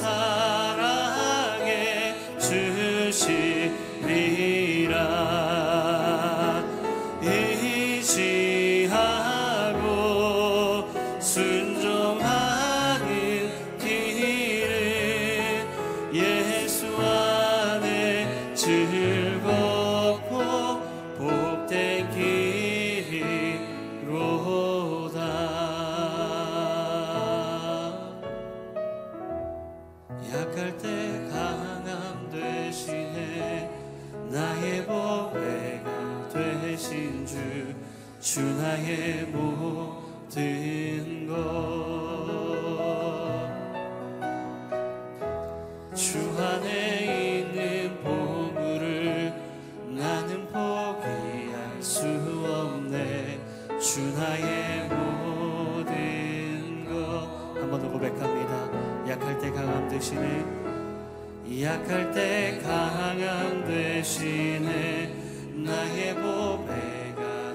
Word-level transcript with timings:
casa. 0.00 0.23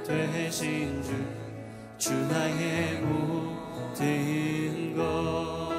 되신 0.10 1.04
주 1.04 1.40
주 2.00 2.14
나의 2.14 3.02
복 3.02 3.94
된 3.94 4.96
것. 4.96 5.79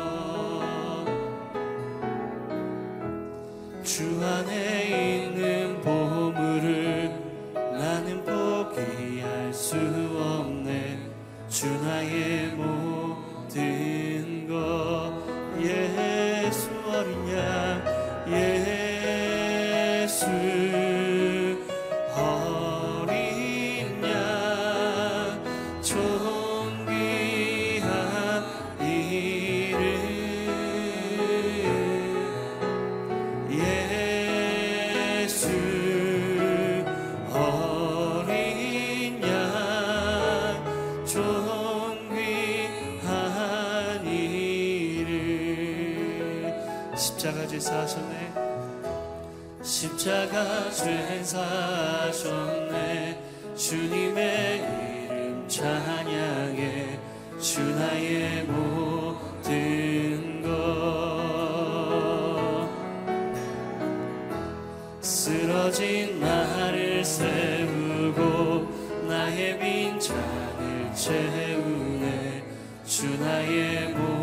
사하셨네. 51.30 53.22
주님의 53.54 54.56
이름 54.58 55.46
찬양해. 55.46 56.98
주 57.40 57.60
나의 57.62 58.42
모든 58.46 60.42
것. 60.42 60.48
쓰러진 65.00 66.18
나를 66.18 67.04
세우고 67.04 68.66
나의 69.06 69.56
빈 69.60 70.00
잔을 70.00 70.92
채우네. 70.92 72.42
주 72.84 73.06
나의 73.20 73.90
모든 73.90 74.19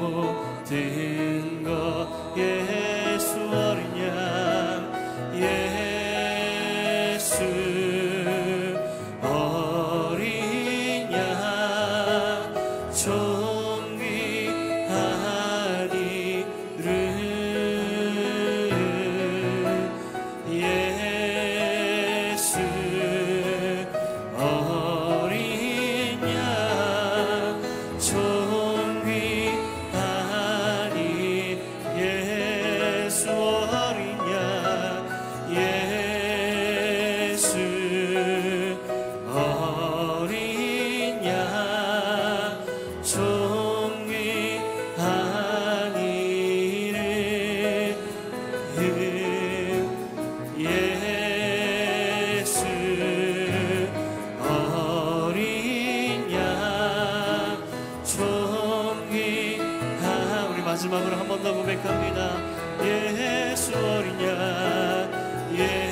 마지막으로 60.77 61.15
한 61.17 61.27
번 61.27 61.41
더 61.41 61.51
고백합니다. 61.53 62.37
예수 62.85 63.75
어린 63.75 64.13
양 64.21 65.09
예 65.57 65.86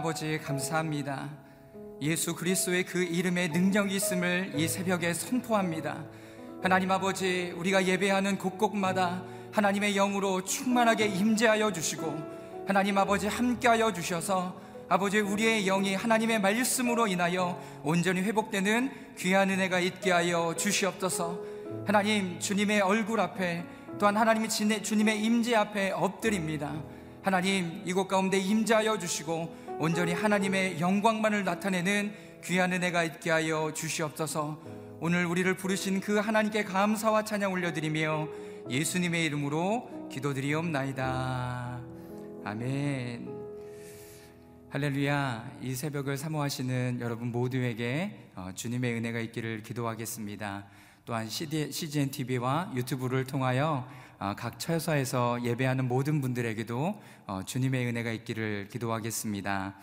아버지 0.00 0.38
감사합니다. 0.42 1.28
예수 2.00 2.34
그리스도의 2.34 2.84
그 2.84 3.02
이름에 3.02 3.48
능력이 3.48 3.94
있음을 3.96 4.52
이 4.56 4.66
새벽에 4.66 5.12
선포합니다. 5.12 6.02
하나님 6.62 6.90
아버지 6.90 7.52
우리가 7.54 7.84
예배하는 7.84 8.38
곳곳마다 8.38 9.22
하나님의 9.52 9.92
영으로 9.92 10.42
충만하게 10.42 11.04
임재하여 11.04 11.74
주시고 11.74 12.16
하나님 12.66 12.96
아버지 12.96 13.26
함께하여 13.26 13.92
주셔서 13.92 14.58
아버지 14.88 15.20
우리의 15.20 15.64
영이 15.66 15.94
하나님의 15.96 16.40
말씀으로 16.40 17.06
인하여 17.06 17.62
온전히 17.82 18.22
회복되는 18.22 18.90
귀한 19.18 19.50
은혜가 19.50 19.80
있게 19.80 20.12
하여 20.12 20.54
주시옵소서. 20.56 21.38
하나님 21.86 22.40
주님의 22.40 22.80
얼굴 22.80 23.20
앞에 23.20 23.64
또한 23.98 24.16
하나님이 24.16 24.48
지내- 24.48 24.80
주님의 24.80 25.22
임재 25.22 25.54
앞에 25.56 25.90
엎드립니다. 25.90 26.72
하나님 27.22 27.82
이곳 27.84 28.08
가운데 28.08 28.38
임재하여 28.38 28.98
주시고 28.98 29.68
온전히 29.80 30.12
하나님의 30.12 30.78
영광만을 30.78 31.42
나타내는 31.42 32.12
귀한 32.44 32.70
은혜가 32.70 33.02
있게 33.02 33.30
하여 33.30 33.72
주시옵소서. 33.72 34.60
오늘 35.00 35.24
우리를 35.24 35.56
부르신 35.56 36.00
그 36.00 36.18
하나님께 36.18 36.64
감사와 36.64 37.24
찬양 37.24 37.50
올려드리며 37.50 38.28
예수님의 38.68 39.24
이름으로 39.24 40.10
기도드리옵나이다. 40.12 41.80
아멘. 42.44 43.30
할렐루야. 44.68 45.50
이 45.62 45.74
새벽을 45.74 46.18
사모하시는 46.18 46.98
여러분 47.00 47.32
모두에게 47.32 48.28
어, 48.34 48.50
주님의 48.54 48.92
은혜가 48.96 49.20
있기를 49.20 49.62
기도하겠습니다. 49.62 50.66
또한 51.06 51.26
CGN 51.30 52.10
TV와 52.10 52.70
유튜브를 52.74 53.24
통하여 53.24 53.88
어, 53.88 54.09
각 54.20 54.58
처소에서 54.58 55.42
예배하는 55.42 55.88
모든 55.88 56.20
분들에게도 56.20 57.02
어, 57.26 57.40
주님의 57.46 57.86
은혜가 57.86 58.10
있기를 58.12 58.68
기도하겠습니다. 58.70 59.74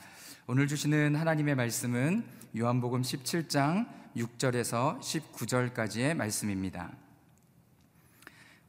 오늘 0.45 0.67
주시는 0.67 1.15
하나님의 1.15 1.55
말씀은 1.55 2.23
요한복음 2.56 3.01
17장 3.01 3.87
6절에서 4.15 4.99
19절까지의 4.99 6.13
말씀입니다. 6.13 6.91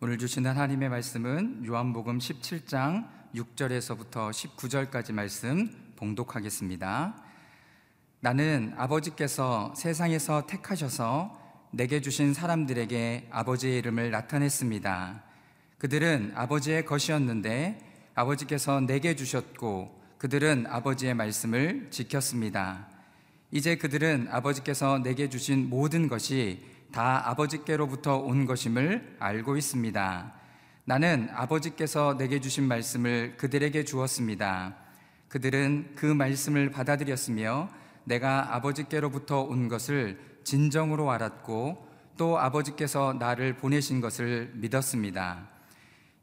오늘 0.01 0.17
주시는 0.17 0.51
하나님의 0.51 0.89
말씀은 0.89 1.67
요한복음 1.67 2.19
17장 2.19 3.07
6절에서부터 3.35 4.31
19절까지 4.31 5.13
말씀 5.13 5.93
봉독하겠습니다. 5.97 7.15
나는 8.21 8.73
아버지께서 8.79 9.75
세상에서 9.77 10.47
택하셔서 10.47 11.39
내게 11.73 12.01
주신 12.01 12.33
사람들에게 12.33 13.29
아버지의 13.31 13.77
이름을 13.81 14.11
나타냈습니다. 14.11 15.28
그들은 15.79 16.33
아버지의 16.35 16.85
것이었는데 16.85 17.79
아버지께서 18.15 18.81
내게 18.81 19.15
주셨고 19.15 19.97
그들은 20.19 20.67
아버지의 20.69 21.15
말씀을 21.15 21.89
지켰습니다. 21.91 22.89
이제 23.53 23.77
그들은 23.77 24.29
아버지께서 24.31 24.99
내게 24.99 25.29
주신 25.31 25.71
모든 25.71 26.09
것이 26.09 26.65
다 26.93 27.29
아버지께로부터 27.31 28.17
온 28.17 28.45
것임을 28.45 29.17
알고 29.21 29.57
있습니다. 29.57 30.33
나는 30.85 31.29
아버지께서 31.33 32.17
내게 32.19 32.41
주신 32.41 32.65
말씀을 32.65 33.37
그들에게 33.37 33.85
주었습니다. 33.85 34.75
그들은 35.29 35.93
그 35.95 36.07
말씀을 36.07 36.71
받아들였으며 36.71 37.69
내가 38.05 38.57
아버지께로부터 38.57 39.43
온 39.43 39.69
것을 39.69 40.19
진정으로 40.43 41.11
알았고 41.13 41.87
또 42.17 42.39
아버지께서 42.39 43.15
나를 43.19 43.57
보내신 43.57 44.01
것을 44.01 44.51
믿었습니다. 44.55 45.58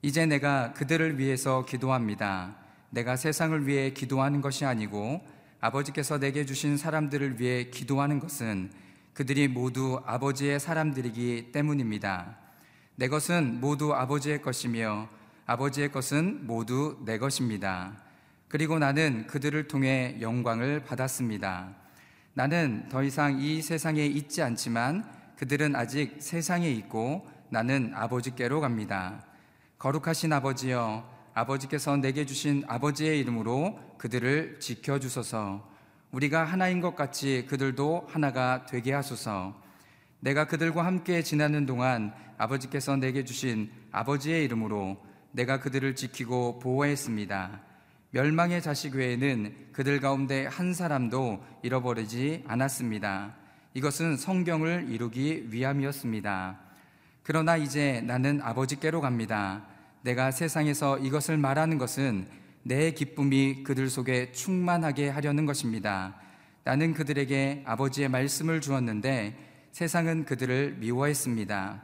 이제 0.05 0.27
내가 0.27 0.71
그들을 0.73 1.17
위해서 1.17 1.65
기도합니다. 1.65 2.55
내가 2.91 3.15
세상을 3.15 3.65
위해 3.65 3.89
기도하는 3.89 4.39
것이 4.39 4.63
아니고 4.63 5.25
아버지께서 5.59 6.19
내게 6.19 6.45
주신 6.45 6.77
사람들을 6.77 7.39
위해 7.39 7.71
기도하는 7.71 8.19
것은 8.19 8.69
그들이 9.15 9.47
모두 9.47 9.99
아버지의 10.05 10.59
사람들이기 10.59 11.49
때문입니다. 11.51 12.37
내 12.97 13.07
것은 13.07 13.59
모두 13.59 13.95
아버지의 13.95 14.43
것이며 14.43 15.09
아버지의 15.47 15.91
것은 15.91 16.45
모두 16.45 16.99
내 17.03 17.17
것입니다. 17.17 17.97
그리고 18.47 18.77
나는 18.77 19.25
그들을 19.25 19.67
통해 19.67 20.17
영광을 20.21 20.83
받았습니다. 20.83 21.73
나는 22.35 22.89
더 22.89 23.01
이상 23.01 23.39
이 23.39 23.59
세상에 23.59 24.05
있지 24.05 24.43
않지만 24.43 25.03
그들은 25.35 25.75
아직 25.75 26.17
세상에 26.19 26.69
있고 26.69 27.27
나는 27.49 27.91
아버지께로 27.95 28.61
갑니다. 28.61 29.25
거룩하신 29.85 30.33
아버지여, 30.33 31.07
아버지께서 31.35 31.95
내게 31.95 32.25
주신 32.25 32.63
아버지의 32.65 33.19
이름으로 33.19 33.79
그들을 33.99 34.59
지켜주소서. 34.59 35.63
우리가 36.09 36.43
하나인 36.43 36.81
것 36.81 36.95
같이 36.95 37.45
그들도 37.47 38.07
하나가 38.09 38.65
되게 38.65 38.93
하소서. 38.93 39.53
내가 40.21 40.47
그들과 40.47 40.83
함께 40.83 41.21
지나는 41.21 41.67
동안 41.67 42.15
아버지께서 42.39 42.95
내게 42.95 43.23
주신 43.23 43.69
아버지의 43.91 44.43
이름으로 44.45 44.97
내가 45.33 45.59
그들을 45.59 45.95
지키고 45.95 46.57
보호했습니다. 46.57 47.61
멸망의 48.09 48.63
자식 48.63 48.95
외에는 48.95 49.67
그들 49.71 49.99
가운데 49.99 50.47
한 50.47 50.73
사람도 50.73 51.45
잃어버리지 51.61 52.43
않았습니다. 52.47 53.35
이것은 53.75 54.17
성경을 54.17 54.87
이루기 54.89 55.45
위함이었습니다. 55.51 56.59
그러나 57.21 57.55
이제 57.55 58.01
나는 58.01 58.41
아버지께로 58.41 58.99
갑니다. 58.99 59.74
내가 60.05 60.29
세상에서 60.29 60.99
이것을 60.99 61.35
말하는 61.35 61.79
것은 61.79 62.27
내 62.61 62.91
기쁨이 62.91 63.63
그들 63.63 63.89
속에 63.89 64.31
충만하게 64.33 65.09
하려는 65.09 65.47
것입니다. 65.47 66.15
나는 66.63 66.93
그들에게 66.93 67.63
아버지의 67.65 68.09
말씀을 68.09 68.61
주었는데 68.61 69.35
세상은 69.71 70.25
그들을 70.25 70.75
미워했습니다. 70.77 71.81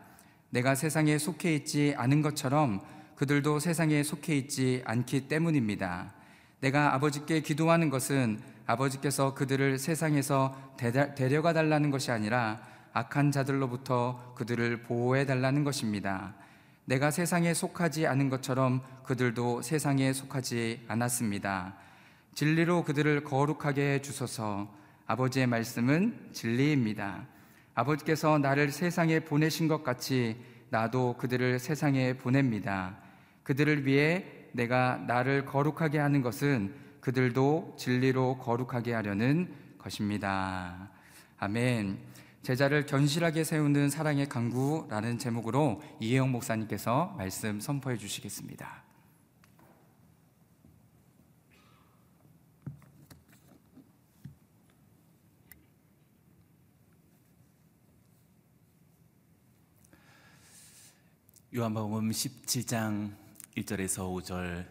내가 0.51 0.75
세상에 0.75 1.17
속해 1.17 1.55
있지 1.55 1.95
않은 1.97 2.21
것처럼 2.21 2.81
그들도 3.15 3.57
세상에 3.57 4.03
속해 4.03 4.37
있지 4.37 4.83
않기 4.85 5.27
때문입니다. 5.27 6.13
내가 6.59 6.93
아버지께 6.93 7.41
기도하는 7.41 7.89
것은 7.89 8.39
아버지께서 8.67 9.33
그들을 9.33 9.79
세상에서 9.79 10.75
데려가 11.15 11.53
달라는 11.53 11.89
것이 11.89 12.11
아니라 12.11 12.61
악한 12.93 13.31
자들로부터 13.31 14.35
그들을 14.35 14.83
보호해 14.83 15.25
달라는 15.25 15.63
것입니다. 15.63 16.35
내가 16.85 17.11
세상에 17.11 17.53
속하지 17.53 18.07
않은 18.07 18.29
것처럼 18.29 18.81
그들도 19.03 19.61
세상에 19.61 20.13
속하지 20.13 20.85
않았습니다. 20.87 21.75
진리로 22.33 22.83
그들을 22.83 23.23
거룩하게 23.23 23.93
해 23.93 24.01
주소서. 24.01 24.73
아버지의 25.05 25.47
말씀은 25.47 26.29
진리입니다. 26.31 27.25
아버지께서 27.73 28.37
나를 28.37 28.71
세상에 28.71 29.19
보내신 29.19 29.67
것 29.67 29.83
같이 29.83 30.37
나도 30.69 31.15
그들을 31.17 31.59
세상에 31.59 32.13
보냅니다. 32.13 32.97
그들을 33.43 33.85
위해 33.85 34.25
내가 34.53 34.97
나를 35.07 35.45
거룩하게 35.45 35.99
하는 35.99 36.21
것은 36.21 36.73
그들도 37.01 37.75
진리로 37.77 38.37
거룩하게 38.37 38.93
하려는 38.93 39.53
것입니다. 39.77 40.89
아멘. 41.39 42.10
제자를 42.43 42.87
견실하게 42.87 43.43
세우는 43.43 43.91
사랑의 43.91 44.27
강구라는 44.27 45.19
제목으로 45.19 45.81
이혜영 45.99 46.31
목사님께서 46.31 47.13
말씀 47.15 47.59
선포해 47.59 47.97
주시겠습니다. 47.97 48.83
요한복음 61.53 62.09
17장 62.09 63.13
1절에서 63.57 64.23
5절 64.23 64.65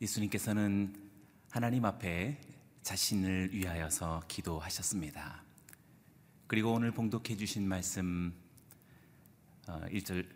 예수님께서는 0.00 0.92
하나님 1.50 1.84
앞에 1.84 2.40
자신을 2.82 3.50
위하여서 3.52 4.22
기도하셨습니다. 4.26 5.47
그리고 6.48 6.72
오늘 6.72 6.92
봉독해 6.92 7.36
주신 7.36 7.68
말씀 7.68 8.32
1절 9.66 10.24
어, 10.24 10.28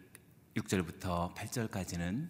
6절부터 0.56 1.34
8절까지는 1.34 2.28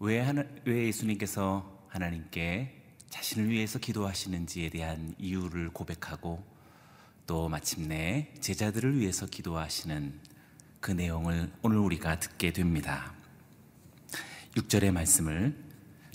왜, 0.00 0.18
하나, 0.18 0.42
왜 0.64 0.86
예수님께서 0.86 1.86
하나님께 1.86 2.82
자신을 3.10 3.48
위해서 3.48 3.78
기도하시는지에 3.78 4.70
대한 4.70 5.14
이유를 5.20 5.70
고백하고 5.70 6.44
또 7.28 7.48
마침내 7.48 8.34
제자들을 8.40 8.98
위해서 8.98 9.26
기도하시는 9.26 10.18
그 10.80 10.90
내용을 10.90 11.52
오늘 11.62 11.78
우리가 11.78 12.18
듣게 12.18 12.52
됩니다. 12.52 13.14
6절의 14.56 14.90
말씀을 14.90 15.56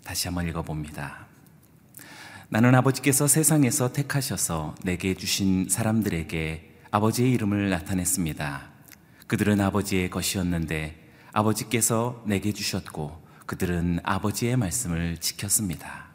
다시 0.03 0.27
한번 0.27 0.45
읽어봅니다. 0.49 1.28
나는 2.51 2.73
아버지께서 2.73 3.27
세상에서 3.27 3.93
택하셔서 3.93 4.73
내게 4.83 5.13
주신 5.13 5.69
사람들에게 5.69 6.77
아버지의 6.89 7.31
이름을 7.33 7.69
나타냈습니다. 7.69 8.71
그들은 9.27 9.61
아버지의 9.61 10.09
것이었는데 10.09 11.11
아버지께서 11.31 12.23
내게 12.25 12.51
주셨고 12.51 13.23
그들은 13.45 13.99
아버지의 14.01 14.57
말씀을 14.57 15.17
지켰습니다. 15.19 16.07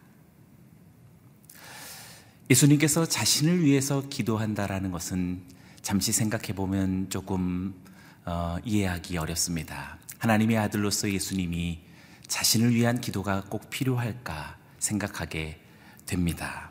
예수님께서 2.51 3.07
자신을 3.07 3.63
위해서 3.63 4.03
기도한다라는 4.09 4.91
것은 4.91 5.41
잠시 5.83 6.11
생각해 6.11 6.53
보면 6.57 7.11
조금 7.11 7.77
어, 8.25 8.57
이해하기 8.65 9.19
어렵습니다. 9.19 9.99
하나님의 10.19 10.59
아들로서 10.59 11.09
예수님이 11.13 11.85
자신을 12.27 12.75
위한 12.75 13.01
기도가 13.01 13.45
꼭 13.49 13.71
필요할까 13.71 14.57
생각하게 14.81 15.64
됩니다. 16.07 16.71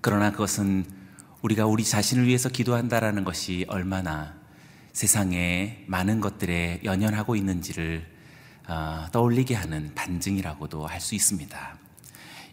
그러나 0.00 0.32
그것은 0.32 0.84
우리가 1.42 1.66
우리 1.66 1.84
자신을 1.84 2.26
위해서 2.26 2.48
기도한다라는 2.48 3.24
것이 3.24 3.64
얼마나 3.68 4.34
세상에 4.92 5.84
많은 5.86 6.20
것들에 6.20 6.80
연연하고 6.84 7.36
있는지를 7.36 8.06
어, 8.68 9.06
떠올리게 9.12 9.54
하는 9.54 9.94
반증이라고도 9.94 10.86
할 10.86 11.00
수 11.00 11.14
있습니다. 11.14 11.78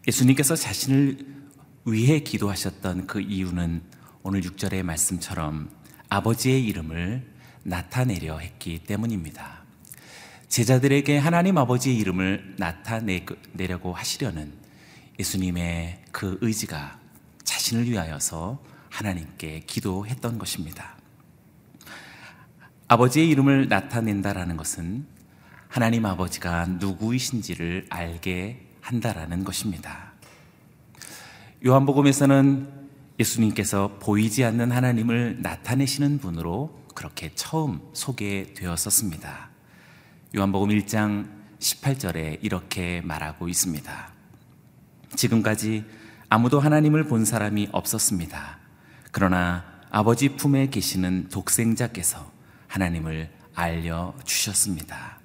예수님께서 0.08 0.56
자신을 0.56 1.18
위해 1.86 2.20
기도하셨던 2.20 3.08
그 3.08 3.20
이유는 3.20 3.82
오늘 4.24 4.42
6절의 4.42 4.84
말씀처럼 4.84 5.70
아버지의 6.10 6.64
이름을 6.66 7.34
나타내려 7.64 8.40
했기 8.40 8.80
때문입니다. 8.80 9.64
제자들에게 10.48 11.18
하나님 11.18 11.58
아버지의 11.58 11.98
이름을 11.98 12.56
나타내려고 12.58 13.94
하시려는 13.94 14.54
예수님의 15.20 16.04
그 16.12 16.38
의지가 16.42 17.00
자신을 17.44 17.90
위하여서 17.90 18.62
하나님께 18.90 19.62
기도했던 19.68 20.38
것입니다. 20.38 20.96
아버지의 22.88 23.30
이름을 23.30 23.68
나타낸다라는 23.68 24.58
것은 24.58 25.06
하나님 25.68 26.06
아버지가 26.06 26.66
누구이신지를 26.66 27.88
알게 27.90 28.66
한다라는 28.82 29.44
것입니다. 29.44 30.14
요한복음에서는 31.66 32.88
예수님께서 33.20 33.98
보이지 34.00 34.44
않는 34.46 34.72
하나님을 34.72 35.42
나타내시는 35.42 36.20
분으로 36.20 36.86
그렇게 36.94 37.32
처음 37.36 37.82
소개되었었습니다. 37.94 39.50
요한복음 40.36 40.70
1장 40.70 41.28
18절에 41.60 42.40
이렇게 42.42 43.02
말하고 43.02 43.50
있습니다. 43.50 44.17
지금까지 45.18 45.84
아무도 46.30 46.60
하나님을 46.60 47.06
본 47.06 47.26
사람이 47.26 47.70
없었습니다. 47.72 48.60
그러나 49.12 49.66
아버지 49.90 50.30
품에 50.30 50.70
계시는 50.70 51.30
독생자께서 51.30 52.32
하나님을 52.68 53.30
알려주셨습니다. 53.56 55.18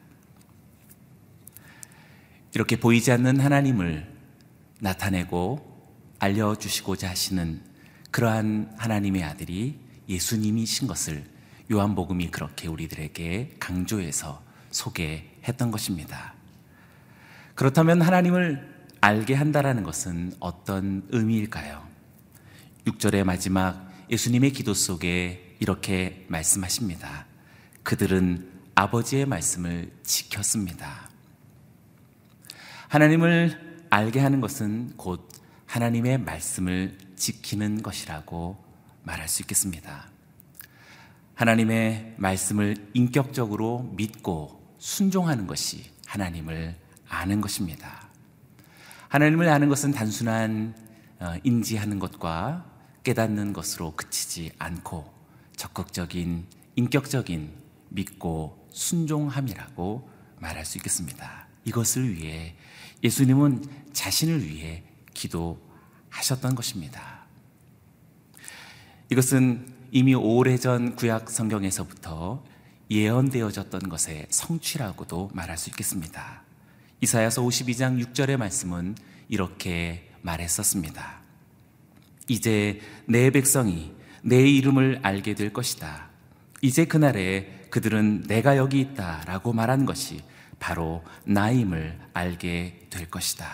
이렇게 2.55 2.77
보이지 2.77 3.13
않는 3.13 3.41
하나님을 3.41 4.11
나타내고 4.81 5.71
알려주시고자 6.19 7.11
하시는 7.11 7.61
그러한 8.11 8.75
하나님의 8.79 9.23
아들이 9.25 9.79
예수님이신 10.09 10.87
것을 10.87 11.25
요한복음이 11.71 12.31
그렇게 12.31 12.69
우리들에게 12.69 13.57
강조해서 13.59 14.43
소개했던 14.71 15.71
것입니다. 15.71 16.35
그렇다면 17.55 18.03
하나님을 18.03 18.72
알게 19.05 19.35
한다라는 19.35 19.83
것은 19.83 20.33
어떤 20.39 21.05
의미일까요? 21.11 21.85
6절의 22.87 23.25
마지막 23.25 23.93
예수님의 24.09 24.53
기도 24.53 24.75
속에 24.75 25.57
이렇게 25.59 26.25
말씀하십니다. 26.29 27.27
그들은 27.83 28.49
아버지의 28.77 29.27
말씀을 29.27 29.91
지켰습니다. 30.05 31.11
하나님을 32.87 33.87
알게 33.91 34.21
하는 34.21 34.41
것은 34.41 34.93
곧 34.97 35.29
하나님의 35.67 36.19
말씀을 36.19 36.97
지키는 37.17 37.83
것이라고 37.83 38.57
말할 39.03 39.27
수 39.27 39.43
있겠습니다. 39.43 40.11
하나님의 41.35 42.15
말씀을 42.19 42.77
인격적으로 42.95 43.93
믿고 43.97 44.77
순종하는 44.79 45.49
것이 45.49 45.91
하나님을 46.07 46.77
아는 47.09 47.41
것입니다. 47.41 48.02
하나님을 49.13 49.47
아는 49.51 49.69
것은 49.69 49.93
단순한 49.93 50.75
어, 51.21 51.35
인지하는 51.45 51.99
것과 51.99 52.65
깨닫는 53.05 53.53
것으로 53.53 53.93
그치지 53.95 54.53
않고 54.59 55.13
적극적인 55.55 56.47
인격적인 56.77 57.53
믿고 57.91 58.67
순종함이라고 58.71 60.09
말할 60.39 60.65
수 60.65 60.79
있겠습니다. 60.79 61.47
이것을 61.67 62.15
위해 62.15 62.57
예수님은 63.03 63.67
자신을 63.93 64.47
위해 64.49 64.83
기도하셨던 65.13 66.55
것입니다. 66.55 67.27
이것은 69.11 69.75
이미 69.91 70.15
오래전 70.15 70.97
구약 70.97 71.29
성경에서부터 71.29 72.43
예언되어졌던 72.91 73.91
것의 73.91 74.29
성취라고도 74.31 75.33
말할 75.35 75.59
수 75.59 75.69
있겠습니다. 75.69 76.42
이사야서 77.03 77.43
52장 77.43 78.01
6절의 78.01 78.37
말씀은 78.37 78.95
이렇게 79.29 80.09
말했었습니다. 80.21 81.21
이제 82.29 82.81
내 83.07 83.31
백성이 83.31 83.93
내 84.23 84.49
이름을 84.49 85.01
알게 85.03 85.35
될 85.35 85.53
것이다. 85.53 86.11
이제 86.61 86.85
그날에 86.85 87.67
그들은 87.71 88.23
내가 88.29 88.57
여기 88.57 88.79
있다 88.79 89.25
라고 89.27 89.53
말한 89.53 89.85
것이 89.85 90.21
바로 90.61 91.03
나임을 91.25 91.99
알게 92.13 92.87
될 92.89 93.11
것이다. 93.11 93.49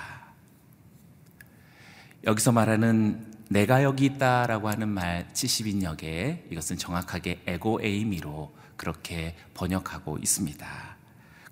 여기서 2.25 2.53
말하는 2.53 3.33
내가 3.49 3.83
여기 3.83 4.05
있다 4.05 4.47
라고 4.47 4.69
하는 4.69 4.89
말 4.89 5.27
70인역에 5.33 6.53
이것은 6.53 6.77
정확하게 6.77 7.45
에고 7.47 7.81
에이미로 7.83 8.55
그렇게 8.77 9.37
번역하고 9.55 10.19
있습니다. 10.19 10.97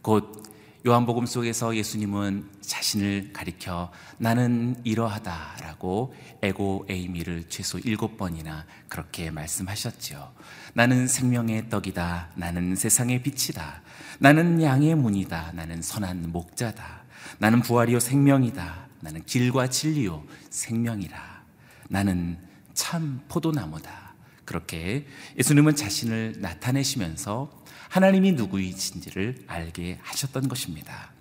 곧 0.03 0.56
요한복음 0.87 1.27
속에서 1.27 1.75
예수님은 1.75 2.49
자신을 2.61 3.33
가리켜 3.33 3.91
나는 4.19 4.77
이러하다라고 4.85 6.15
에고 6.43 6.87
에이미를 6.89 7.49
최소 7.49 7.81
일곱 7.81 8.17
번이나 8.17 8.65
그렇게 8.89 9.33
말씀하셨지요. 9.33 10.33
나는 10.75 11.09
생명의 11.09 11.71
떡이다. 11.71 12.29
나는 12.37 12.77
세상의 12.77 13.25
빛이다. 13.25 13.83
나는 14.21 14.63
양의 14.63 14.95
문이다. 14.95 15.55
나는 15.55 15.83
선한 15.83 16.31
목자다. 16.31 17.03
나는 17.39 17.63
부활이요 17.63 17.99
생명이다. 17.99 18.87
나는 19.01 19.25
길과 19.25 19.69
진리요 19.69 20.23
생명이라. 20.51 21.43
나는 21.89 22.39
참 22.75 23.23
포도나무다. 23.27 24.06
그렇게 24.47 25.07
예수님은 25.39 25.77
자신을 25.77 26.37
나타내시면서 26.39 27.51
하나님이 27.91 28.33
누구이신지를 28.33 29.45
알게 29.47 29.99
하셨던 30.03 30.49
것입니다. 30.49 31.13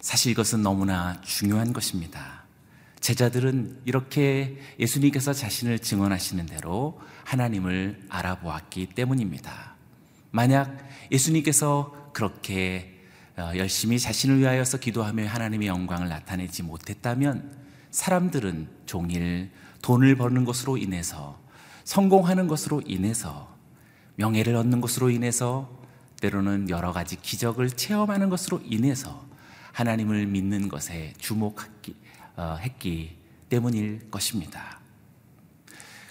사실 0.00 0.32
이것은 0.32 0.62
너무나 0.62 1.20
중요한 1.20 1.72
것입니다. 1.72 2.44
제자들은 3.00 3.82
이렇게 3.84 4.58
예수님께서 4.78 5.32
자신을 5.32 5.78
증언하시는 5.78 6.46
대로 6.46 7.00
하나님을 7.24 8.06
알아보았기 8.08 8.90
때문입니다. 8.94 9.74
만약 10.30 10.76
예수님께서 11.12 12.10
그렇게 12.12 12.98
어, 13.36 13.52
열심히 13.56 13.98
자신을 13.98 14.38
위하여서 14.40 14.78
기도하며 14.78 15.26
하나님의 15.26 15.68
영광을 15.68 16.08
나타내지 16.08 16.62
못했다면 16.62 17.56
사람들은 17.90 18.68
종일 18.86 19.50
돈을 19.82 20.16
버는 20.16 20.44
것으로 20.44 20.76
인해서 20.76 21.40
성공하는 21.84 22.48
것으로 22.48 22.82
인해서 22.86 23.56
명예를 24.16 24.54
얻는 24.56 24.80
것으로 24.80 25.10
인해서 25.10 25.80
때로는 26.20 26.68
여러 26.68 26.92
가지 26.92 27.16
기적을 27.16 27.70
체험하는 27.70 28.28
것으로 28.28 28.60
인해서 28.64 29.24
하나님을 29.72 30.26
믿는 30.26 30.68
것에 30.68 31.14
주목했기 31.18 31.96
어, 32.36 32.58
때문일 33.48 34.10
것입니다. 34.10 34.80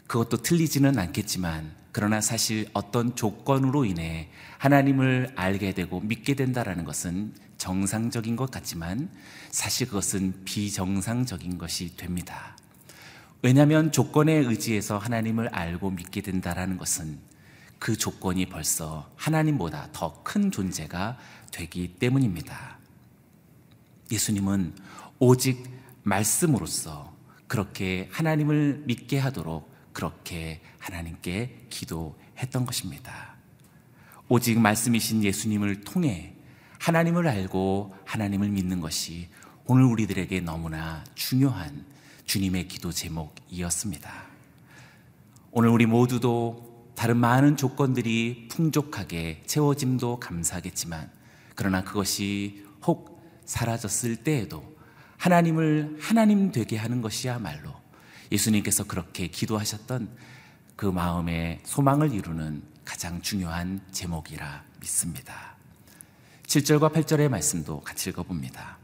그것도 0.07 0.37
틀리지는 0.37 0.97
않겠지만 0.97 1.71
그러나 1.91 2.21
사실 2.21 2.67
어떤 2.73 3.15
조건으로 3.15 3.85
인해 3.85 4.29
하나님을 4.57 5.33
알게 5.35 5.73
되고 5.73 5.99
믿게 6.01 6.35
된다라는 6.35 6.83
것은 6.83 7.33
정상적인 7.57 8.35
것 8.35 8.51
같지만 8.51 9.09
사실 9.51 9.87
그것은 9.87 10.45
비정상적인 10.45 11.57
것이 11.57 11.95
됩니다. 11.95 12.55
왜냐하면 13.41 13.91
조건에 13.91 14.33
의지해서 14.33 14.97
하나님을 14.97 15.47
알고 15.49 15.91
믿게 15.91 16.21
된다라는 16.21 16.77
것은 16.77 17.19
그 17.79 17.95
조건이 17.95 18.45
벌써 18.47 19.09
하나님보다 19.15 19.89
더 19.93 20.21
큰 20.23 20.51
존재가 20.51 21.17
되기 21.51 21.95
때문입니다. 21.95 22.77
예수님은 24.11 24.75
오직 25.19 25.63
말씀으로써 26.03 27.15
그렇게 27.47 28.09
하나님을 28.11 28.83
믿게 28.85 29.17
하도록 29.19 29.69
그렇게 29.93 30.61
하나님께 30.77 31.67
기도했던 31.69 32.65
것입니다. 32.65 33.35
오직 34.27 34.59
말씀이신 34.59 35.23
예수님을 35.23 35.81
통해 35.81 36.35
하나님을 36.79 37.27
알고 37.27 37.95
하나님을 38.05 38.49
믿는 38.49 38.81
것이 38.81 39.29
오늘 39.65 39.85
우리들에게 39.85 40.41
너무나 40.41 41.03
중요한 41.15 41.85
주님의 42.29 42.67
기도 42.67 42.91
제목이었습니다. 42.91 44.13
오늘 45.49 45.69
우리 45.69 45.87
모두도 45.87 46.91
다른 46.95 47.17
많은 47.17 47.57
조건들이 47.57 48.47
풍족하게 48.51 49.41
채워짐도 49.47 50.19
감사하겠지만 50.19 51.09
그러나 51.55 51.83
그것이 51.83 52.67
혹 52.85 53.19
사라졌을 53.45 54.17
때에도 54.17 54.63
하나님을 55.17 55.97
하나님 55.99 56.51
되게 56.51 56.77
하는 56.77 57.01
것이야말로 57.01 57.73
예수님께서 58.31 58.83
그렇게 58.83 59.25
기도하셨던 59.25 60.15
그 60.75 60.85
마음의 60.85 61.61
소망을 61.63 62.13
이루는 62.13 62.61
가장 62.85 63.23
중요한 63.23 63.81
제목이라 63.91 64.65
믿습니다. 64.81 65.55
7절과 66.43 66.93
8절의 66.93 67.27
말씀도 67.27 67.79
같이 67.79 68.11
읽어봅니다. 68.11 68.78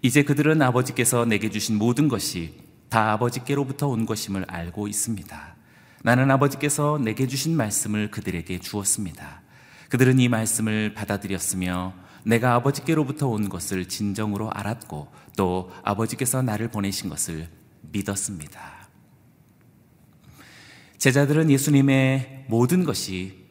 이제 0.00 0.22
그들은 0.22 0.62
아버지께서 0.62 1.24
내게 1.24 1.50
주신 1.50 1.76
모든 1.76 2.06
것이 2.06 2.54
다 2.88 3.12
아버지께로부터 3.12 3.88
온 3.88 4.06
것임을 4.06 4.44
알고 4.48 4.86
있습니다. 4.86 5.56
나는 6.04 6.30
아버지께서 6.30 6.98
내게 7.02 7.26
주신 7.26 7.56
말씀을 7.56 8.10
그들에게 8.10 8.60
주었습니다. 8.60 9.42
그들은 9.88 10.20
이 10.20 10.28
말씀을 10.28 10.94
받아들였으며 10.94 11.94
내가 12.24 12.54
아버지께로부터 12.54 13.26
온 13.26 13.48
것을 13.48 13.86
진정으로 13.86 14.50
알았고 14.52 15.08
또 15.36 15.72
아버지께서 15.82 16.42
나를 16.42 16.68
보내신 16.68 17.10
것을 17.10 17.48
믿었습니다. 17.90 18.88
제자들은 20.98 21.50
예수님의 21.50 22.46
모든 22.48 22.84
것이 22.84 23.46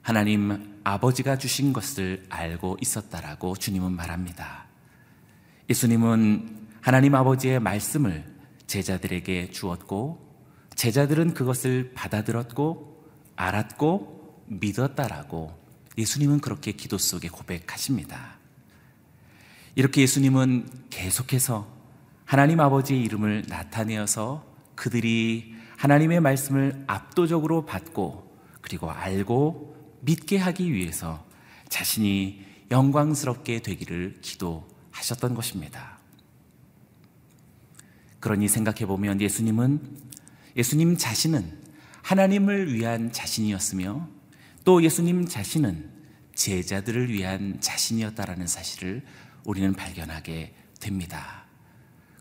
하나님 0.00 0.80
아버지가 0.84 1.36
주신 1.36 1.72
것을 1.74 2.24
알고 2.30 2.78
있었다라고 2.80 3.56
주님은 3.56 3.92
말합니다. 3.92 4.69
예수님은 5.70 6.66
하나님 6.80 7.14
아버지의 7.14 7.60
말씀을 7.60 8.24
제자들에게 8.66 9.50
주었고 9.52 10.18
제자들은 10.74 11.32
그것을 11.32 11.92
받아들었고 11.94 13.04
알았고 13.36 14.46
믿었다라고 14.48 15.56
예수님은 15.96 16.40
그렇게 16.40 16.72
기도 16.72 16.98
속에 16.98 17.28
고백하십니다. 17.28 18.40
이렇게 19.76 20.02
예수님은 20.02 20.66
계속해서 20.90 21.68
하나님 22.24 22.58
아버지의 22.58 23.02
이름을 23.04 23.44
나타내어서 23.48 24.44
그들이 24.74 25.54
하나님의 25.76 26.20
말씀을 26.20 26.82
압도적으로 26.88 27.64
받고 27.64 28.28
그리고 28.60 28.90
알고 28.90 29.76
믿게 30.00 30.36
하기 30.36 30.72
위해서 30.72 31.24
자신이 31.68 32.44
영광스럽게 32.72 33.60
되기를 33.62 34.18
기도 34.20 34.69
하셨던 35.00 35.34
것입니다. 35.34 35.98
그러니 38.20 38.48
생각해 38.48 38.86
보면 38.86 39.20
예수님은 39.20 39.98
예수님 40.56 40.96
자신은 40.96 41.58
하나님을 42.02 42.72
위한 42.72 43.12
자신이었으며 43.12 44.08
또 44.64 44.82
예수님 44.82 45.26
자신은 45.26 45.90
제자들을 46.34 47.10
위한 47.12 47.60
자신이었다라는 47.60 48.46
사실을 48.46 49.02
우리는 49.44 49.72
발견하게 49.74 50.54
됩니다. 50.80 51.44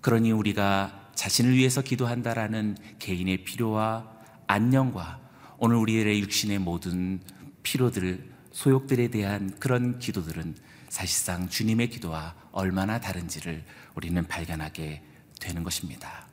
그러니 0.02 0.32
우리가 0.32 1.12
자신을 1.16 1.56
위해서 1.56 1.82
기도한다라는 1.82 2.78
개인의 3.00 3.44
필요와 3.44 4.10
안녕과 4.48 5.20
오늘 5.58 5.76
우리의 5.76 6.22
육신의 6.22 6.60
모든 6.60 7.20
필요들, 7.64 8.30
소욕들에 8.52 9.10
대한 9.10 9.54
그런 9.60 10.00
기도들은 10.00 10.56
사실상 10.90 11.48
주님의 11.50 11.90
기도와 11.90 12.36
얼마나 12.52 13.00
다른지를 13.00 13.64
우리는 13.96 14.28
발견하게 14.28 15.04
되는 15.40 15.64
것입니다. 15.64 16.28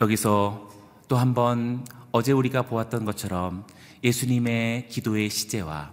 여기서 0.00 0.70
또 1.08 1.16
한 1.16 1.34
번 1.34 1.84
어제 2.12 2.32
우리가 2.32 2.62
보았던 2.62 3.04
것처럼 3.04 3.66
예수님의 4.04 4.88
기도의 4.88 5.30
시제와 5.30 5.92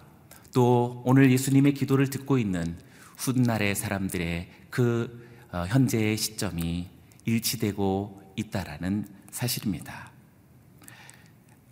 또 0.54 1.02
오늘 1.06 1.32
예수님의 1.32 1.74
기도를 1.74 2.10
듣고 2.10 2.38
있는 2.38 2.78
훗날의 3.18 3.76
사람들의 3.76 4.50
그 4.70 5.28
어, 5.52 5.66
현재의 5.68 6.18
시점이 6.18 6.88
일치되고 7.26 8.34
있다라는 8.36 9.08
사실입니다. 9.32 10.12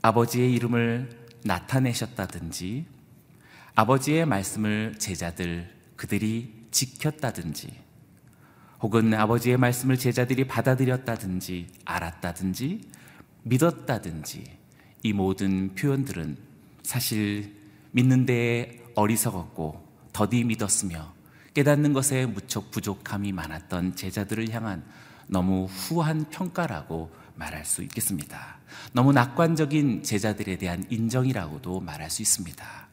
아버지의 0.01 0.53
이름을 0.53 1.27
나타내셨다든지 1.43 2.85
아버지의 3.77 4.25
말씀을 4.25 4.95
제자들 4.97 5.71
그들이 5.95 6.65
지켰다든지 6.71 7.71
혹은 8.79 9.13
아버지의 9.13 9.57
말씀을 9.57 9.97
제자들이 9.97 10.47
받아들였다든지 10.47 11.67
알았다든지 11.85 12.81
믿었다든지 13.43 14.43
이 15.03 15.13
모든 15.13 15.75
표현들은 15.75 16.37
사실 16.81 17.55
믿는 17.91 18.25
데 18.25 18.83
어리석었고 18.95 19.87
더디 20.11 20.43
믿었으며 20.45 21.13
깨닫는 21.53 21.93
것에 21.93 22.25
무척 22.25 22.71
부족함이 22.71 23.31
많았던 23.31 23.95
제자들을 23.95 24.51
향한 24.53 24.83
너무 25.27 25.65
후한 25.65 26.31
평가라고 26.31 27.11
말할 27.35 27.63
수 27.63 27.83
있겠습니다. 27.83 28.57
너무 28.93 29.13
낙관적인 29.13 30.01
제자들에 30.01 30.57
대한 30.57 30.83
인정이라고도 30.89 31.81
말할 31.81 32.09
수 32.09 32.23
있습니다. 32.23 32.86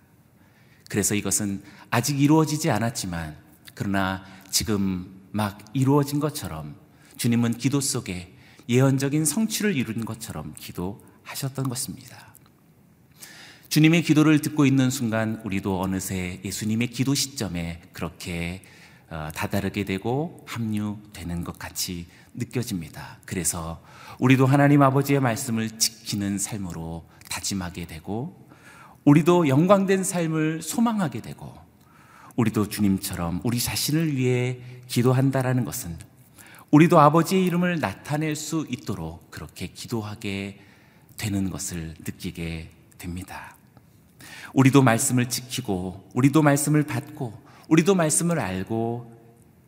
그래서 0.89 1.15
이것은 1.15 1.63
아직 1.91 2.21
이루어지지 2.21 2.71
않았지만 2.71 3.37
그러나 3.75 4.25
지금 4.51 5.23
막 5.33 5.65
이루어진 5.73 6.21
것처럼 6.21 6.77
주님은 7.17 7.59
기도 7.59 7.81
속에 7.81 8.37
예언적인 8.69 9.25
성취를 9.25 9.77
이룬 9.77 10.05
것처럼 10.05 10.55
기도하셨던 10.57 11.69
것입니다. 11.69 12.35
주님의 13.69 14.03
기도를 14.03 14.41
듣고 14.41 14.67
있는 14.67 14.91
순간 14.91 15.41
우리도 15.45 15.81
어느새 15.81 16.41
예수님의 16.45 16.89
기도 16.89 17.15
시점에 17.15 17.83
그렇게 17.93 18.63
어, 19.11 19.29
다다르게 19.35 19.85
되고 19.85 20.45
합류되는 20.47 21.45
것 21.45 21.59
같이 21.59 22.07
느껴집니다. 22.35 23.19
그래서 23.27 23.83
우리도 24.19 24.47
하나님 24.47 24.83
아버지의 24.83 25.21
말씀을 25.21 25.79
지키는 25.79 26.39
삶으로 26.39 27.09
다짐하게 27.29 27.87
되고 27.87 28.44
우리도 29.05 29.49
영광된 29.49 30.05
삶을 30.05 30.63
소망하게 30.63 31.21
되고 31.21 31.55
우리도 32.37 32.69
주님처럼 32.69 33.41
우리 33.45 33.61
자신을 33.61 34.17
위해 34.17 34.59
기도한다라는 34.89 35.65
것은 35.65 35.97
우리도 36.71 36.99
아버지의 36.99 37.45
이름을 37.45 37.79
나타낼 37.79 38.35
수 38.35 38.67
있도록 38.69 39.31
그렇게 39.31 39.69
기도하게 39.69 40.59
되는 41.17 41.51
것을 41.51 41.95
느끼게 42.01 42.71
됩니다. 42.99 43.57
우리도 44.53 44.83
말씀을 44.83 45.29
지키고, 45.29 46.11
우리도 46.15 46.43
말씀을 46.43 46.85
받고, 46.85 47.33
우리도 47.69 47.95
말씀을 47.95 48.41
알고 48.41 49.13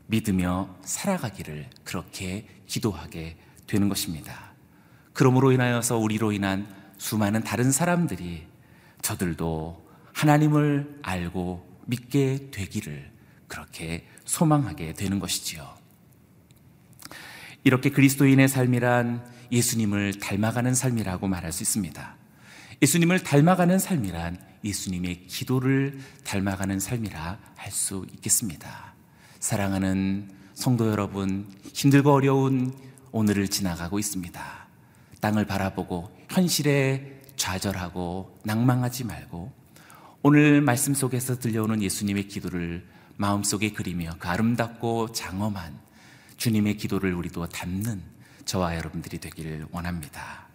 믿으며 0.07 0.68
살아가기를 0.83 1.68
그렇게 1.85 2.46
기도하게 2.66 3.37
되는 3.66 3.88
것입니다. 3.88 4.53
그러므로 5.12 5.53
인하여서 5.53 5.99
우리로 5.99 6.33
인한 6.33 6.66
수많은 6.99 7.42
다른 7.42 7.72
사람들이 7.72 8.45
저들도 9.06 9.86
하나님을 10.14 10.98
알고 11.02 11.64
믿게 11.86 12.50
되기를 12.50 13.08
그렇게 13.46 14.04
소망하게 14.24 14.94
되는 14.94 15.20
것이지요. 15.20 15.64
이렇게 17.62 17.90
그리스도인의 17.90 18.48
삶이란 18.48 19.24
예수님을 19.52 20.18
닮아가는 20.18 20.74
삶이라고 20.74 21.28
말할 21.28 21.52
수 21.52 21.62
있습니다. 21.62 22.16
예수님을 22.82 23.22
닮아가는 23.22 23.78
삶이란 23.78 24.38
예수님의 24.64 25.28
기도를 25.28 26.00
닮아가는 26.24 26.80
삶이라 26.80 27.38
할 27.54 27.72
수 27.72 28.06
있겠습니다. 28.14 28.94
사랑하는 29.38 30.30
성도 30.54 30.90
여러분, 30.90 31.48
힘들고 31.74 32.12
어려운 32.12 32.72
오늘을 33.12 33.46
지나가고 33.46 34.00
있습니다. 34.00 34.66
땅을 35.20 35.46
바라보고 35.46 36.10
현실에 36.28 37.15
좌절하고 37.37 38.38
낭망하지 38.44 39.05
말고 39.05 39.53
오늘 40.22 40.61
말씀 40.61 40.94
속에서 40.94 41.38
들려오는 41.38 41.83
예수님의 41.83 42.29
기도를 42.29 42.85
마음속에 43.16 43.72
그리며 43.72 44.12
그 44.18 44.29
아름답고 44.29 45.12
장엄한 45.12 45.79
주님의 46.37 46.77
기도를 46.77 47.14
우리도 47.14 47.49
담는 47.49 48.03
저와 48.44 48.77
여러분들이 48.77 49.18
되기를 49.18 49.66
원합니다. 49.70 50.46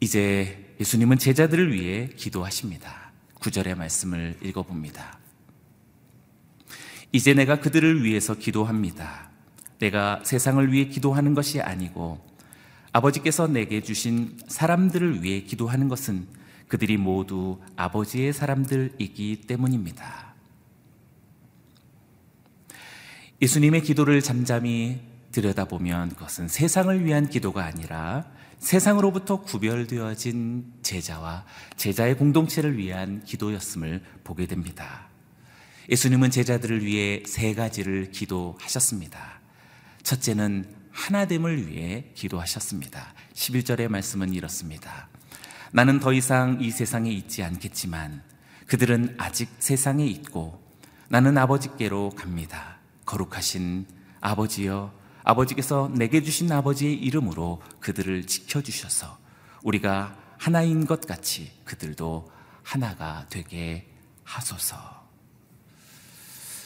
이제 0.00 0.74
예수님은 0.80 1.18
제자들을 1.18 1.72
위해 1.72 2.08
기도하십니다. 2.16 3.12
구절의 3.40 3.76
말씀을 3.76 4.36
읽어봅니다. 4.42 5.18
이제 7.12 7.32
내가 7.34 7.60
그들을 7.60 8.04
위해서 8.04 8.34
기도합니다. 8.34 9.30
내가 9.78 10.22
세상을 10.24 10.72
위해 10.72 10.86
기도하는 10.86 11.34
것이 11.34 11.60
아니고 11.60 12.24
아버지께서 12.96 13.46
내게 13.46 13.82
주신 13.82 14.38
사람들을 14.48 15.22
위해 15.22 15.42
기도하는 15.42 15.88
것은 15.88 16.26
그들이 16.66 16.96
모두 16.96 17.60
아버지의 17.76 18.32
사람들이기 18.32 19.42
때문입니다. 19.46 20.34
예수님의 23.42 23.82
기도를 23.82 24.22
잠잠히 24.22 25.02
들여다보면 25.30 26.14
그것은 26.14 26.48
세상을 26.48 27.04
위한 27.04 27.28
기도가 27.28 27.66
아니라 27.66 28.24
세상으로부터 28.60 29.42
구별되어진 29.42 30.72
제자와 30.80 31.44
제자의 31.76 32.16
공동체를 32.16 32.78
위한 32.78 33.22
기도였음을 33.24 34.02
보게 34.24 34.46
됩니다. 34.46 35.08
예수님은 35.90 36.30
제자들을 36.30 36.82
위해 36.82 37.22
세 37.26 37.52
가지를 37.52 38.10
기도하셨습니다. 38.10 39.40
첫째는 40.02 40.85
하나됨을 40.96 41.68
위해 41.68 42.06
기도하셨습니다. 42.14 43.12
11절의 43.34 43.88
말씀은 43.88 44.32
이렇습니다. 44.32 45.08
나는 45.70 46.00
더 46.00 46.12
이상 46.12 46.58
이 46.60 46.70
세상에 46.70 47.10
있지 47.10 47.42
않겠지만 47.42 48.22
그들은 48.66 49.14
아직 49.18 49.50
세상에 49.58 50.06
있고 50.06 50.64
나는 51.08 51.36
아버지께로 51.36 52.12
갑니다. 52.16 52.78
거룩하신 53.04 53.86
아버지여 54.20 54.92
아버지께서 55.22 55.90
내게 55.94 56.22
주신 56.22 56.50
아버지의 56.50 56.94
이름으로 56.94 57.62
그들을 57.80 58.26
지켜주셔서 58.26 59.18
우리가 59.62 60.16
하나인 60.38 60.86
것 60.86 61.02
같이 61.02 61.52
그들도 61.64 62.32
하나가 62.62 63.26
되게 63.28 63.86
하소서. 64.24 65.06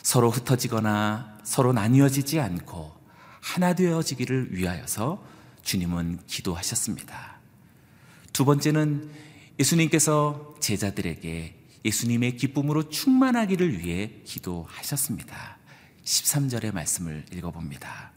서로 0.02 0.30
흩어지거나 0.30 1.38
서로 1.42 1.72
나뉘어지지 1.72 2.40
않고 2.40 2.99
하나 3.40 3.74
되어지기를 3.74 4.57
위하여서 4.57 5.24
주님은 5.62 6.20
기도하셨습니다. 6.26 7.38
두 8.33 8.44
번째는 8.44 9.11
예수님께서 9.59 10.55
제자들에게 10.61 11.57
예수님의 11.85 12.37
기쁨으로 12.37 12.88
충만하기를 12.88 13.79
위해 13.79 14.12
기도하셨습니다. 14.24 15.59
13절의 16.05 16.74
말씀을 16.74 17.24
읽어봅니다. 17.33 18.12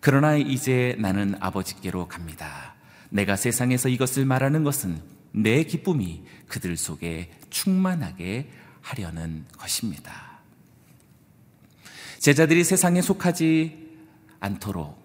그러나 0.00 0.36
이제 0.36 0.96
나는 0.98 1.34
아버지께로 1.40 2.08
갑니다. 2.08 2.74
내가 3.10 3.36
세상에서 3.36 3.88
이것을 3.88 4.24
말하는 4.24 4.64
것은 4.64 5.00
내 5.32 5.64
기쁨이 5.64 6.24
그들 6.48 6.76
속에 6.76 7.30
충만하게 7.50 8.50
하려는 8.80 9.46
것입니다. 9.56 10.40
제자들이 12.18 12.64
세상에 12.64 13.02
속하지 13.02 13.83
않도록 14.44 14.98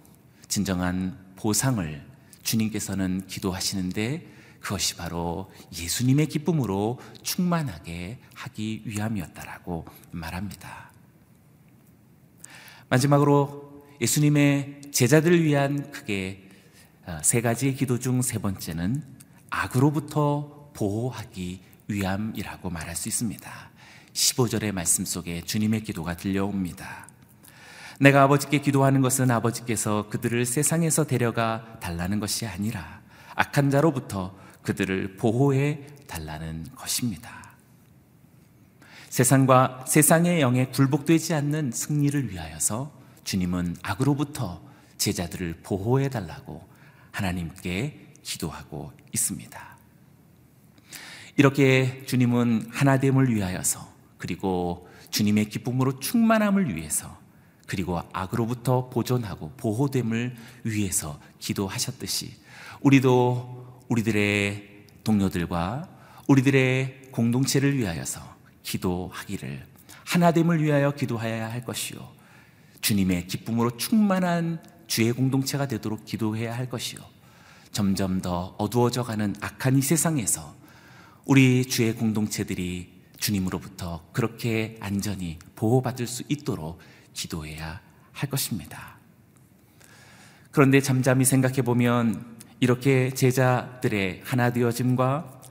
진정한 0.47 1.17
보상을 1.36 2.06
주님께서는 2.43 3.25
기도하시는데 3.28 4.28
그것이 4.60 4.95
바로 4.97 5.49
예수님의 5.73 6.28
기쁨으로 6.28 6.99
충만하게 7.23 8.19
하기 8.34 8.84
위함이었다라고 8.86 9.86
말합니다. 10.12 10.91
마지막으로 12.89 13.86
예수님의 14.02 14.82
제자들을 14.91 15.43
위한 15.43 15.91
크게 15.91 16.49
어, 17.06 17.19
세 17.23 17.41
가지의 17.41 17.75
기도 17.75 17.99
중 17.99 18.21
세 18.21 18.39
번째는 18.39 19.04
악으로부터 19.49 20.71
보호하기 20.73 21.62
위함이라고 21.88 22.69
말할 22.69 22.95
수 22.95 23.08
있습니다. 23.10 23.71
15절의 24.13 24.71
말씀 24.73 25.06
속에 25.06 25.41
주님의 25.41 25.84
기도가 25.84 26.17
들려옵니다. 26.17 27.09
내가 28.00 28.24
아버지께 28.24 28.60
기도하는 28.60 29.02
것은 29.02 29.30
아버지께서 29.30 30.08
그들을 30.10 30.46
세상에서 30.46 31.06
데려가 31.06 31.78
달라는 31.82 32.22
것이 32.22 32.46
아니라 32.48 33.02
악한 33.36 33.70
자로부터 33.70 34.34
그들을 34.62 35.18
보호해 35.18 35.86
달라는 36.08 36.66
것입니다. 36.76 37.50
세상과 39.10 39.84
세상의 39.86 40.40
영에 40.40 40.68
굴복되지 40.68 41.34
않는 41.34 41.72
승리를 41.72 42.32
위하여서 42.32 42.92
주님은 43.26 43.76
악으로부터 43.84 44.62
제자들을 44.98 45.60
보호해 45.64 46.10
달라고 46.10 46.66
하나님께 47.12 48.14
기도하고 48.24 48.94
있습니다. 49.12 49.78
이렇게 51.36 52.06
주님은 52.06 52.70
하나됨을 52.72 53.34
위하여서 53.36 53.94
그리고 54.18 54.88
주님의 55.10 55.50
기쁨으로 55.50 56.00
충만함을 56.00 56.76
위해서 56.76 57.19
그리고 57.70 58.02
악으로부터 58.12 58.90
보존하고 58.90 59.52
보호됨을 59.56 60.36
위해서 60.64 61.20
기도하셨듯이 61.38 62.34
우리도 62.82 63.84
우리들의 63.88 64.86
동료들과 65.04 65.88
우리들의 66.28 67.12
공동체를 67.12 67.78
위하여서 67.78 68.22
기도하기를 68.64 69.66
하나됨을 70.06 70.64
위하여 70.64 70.92
기도해야 70.92 71.52
할 71.52 71.64
것이요 71.64 72.00
주님의 72.82 73.28
기쁨으로 73.28 73.78
충만한 73.78 74.64
주의 74.88 75.12
공동체가 75.12 75.68
되도록 75.68 76.06
기도해야 76.06 76.58
할 76.58 76.68
것이요. 76.68 77.00
점점 77.72 78.22
더 78.22 78.56
어두워져 78.58 79.04
가는 79.04 79.36
악한 79.40 79.78
이 79.78 79.82
세상에서 79.84 80.56
우리 81.26 81.66
주의 81.66 81.94
공동체들이 81.94 82.92
주님으로부터 83.20 84.10
그렇게 84.12 84.78
안전히 84.80 85.38
보호받을 85.56 86.08
수 86.08 86.24
있도록 86.28 86.80
기도해야 87.13 87.82
할 88.12 88.30
것입니다. 88.30 88.98
그런데 90.52 90.82
잠잠히 90.82 91.26
생각해 91.26 91.62
보면 91.62 92.38
이렇게 92.60 93.12
제자들의 93.13 94.22
하나 94.24 94.52
되어짐과 94.52 95.41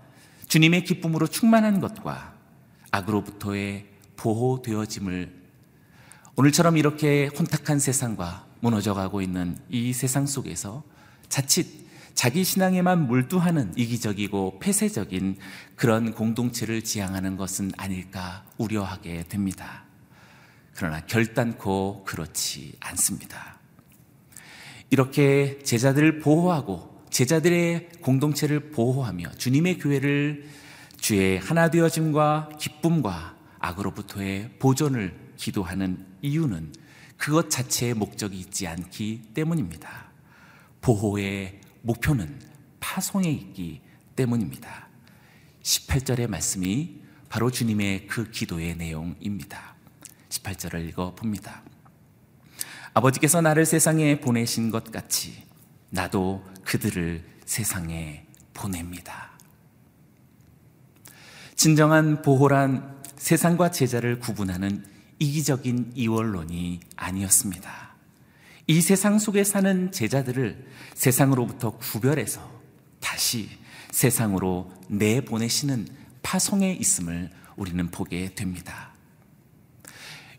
주님의 0.48 0.84
기쁨으로 0.84 1.26
충만한 1.26 1.80
것과 1.80 2.34
악으로부터의 2.90 3.86
보호되어짐을 4.16 5.38
오늘처럼 6.36 6.76
이렇게 6.76 7.26
혼탁한 7.26 7.78
세상과 7.78 8.46
무너져 8.60 8.94
가고 8.94 9.20
있는 9.20 9.56
이 9.68 9.92
세상 9.92 10.26
속에서 10.26 10.84
자칫 11.28 11.88
자기 12.14 12.42
신앙에만 12.42 13.06
몰두하는 13.06 13.72
이기적이고 13.76 14.58
폐쇄적인 14.58 15.36
그런 15.76 16.14
공동체를 16.14 16.82
지향하는 16.82 17.36
것은 17.36 17.70
아닐까 17.76 18.44
우려하게 18.56 19.24
됩니다. 19.28 19.87
그러나 20.78 21.00
결단코 21.00 22.04
그렇지 22.04 22.76
않습니다. 22.78 23.58
이렇게 24.90 25.58
제자들을 25.64 26.20
보호하고 26.20 27.04
제자들의 27.10 27.88
공동체를 28.00 28.70
보호하며 28.70 29.32
주님의 29.38 29.78
교회를 29.78 30.48
주의 31.00 31.36
하나 31.36 31.68
되어짐과 31.68 32.50
기쁨과 32.60 33.36
악으로부터의 33.58 34.50
보존을 34.60 35.18
기도하는 35.36 36.06
이유는 36.22 36.72
그것 37.16 37.50
자체의 37.50 37.94
목적이 37.94 38.38
있지 38.38 38.68
않기 38.68 39.30
때문입니다. 39.34 40.12
보호의 40.80 41.60
목표는 41.82 42.38
파송에 42.78 43.28
있기 43.28 43.80
때문입니다. 44.14 44.86
18절의 45.60 46.28
말씀이 46.28 47.00
바로 47.28 47.50
주님의 47.50 48.06
그 48.06 48.30
기도의 48.30 48.76
내용입니다. 48.76 49.77
18절을 50.48 50.88
읽어 50.88 51.14
봅니다. 51.14 51.62
아버지께서 52.94 53.40
나를 53.40 53.66
세상에 53.66 54.20
보내신 54.20 54.70
것 54.70 54.90
같이 54.90 55.44
나도 55.90 56.44
그들을 56.64 57.22
세상에 57.44 58.26
보냅니다. 58.54 59.30
진정한 61.54 62.22
보호란 62.22 63.02
세상과 63.16 63.70
제자를 63.70 64.18
구분하는 64.18 64.84
이기적인 65.18 65.92
이원론이 65.94 66.80
아니었습니다. 66.96 67.88
이 68.66 68.80
세상 68.80 69.18
속에 69.18 69.44
사는 69.44 69.90
제자들을 69.90 70.66
세상으로부터 70.94 71.78
구별해서 71.78 72.48
다시 73.00 73.48
세상으로 73.90 74.70
내보내시는 74.88 75.88
파송에 76.22 76.74
있음을 76.74 77.30
우리는 77.56 77.90
보게 77.90 78.34
됩니다. 78.34 78.87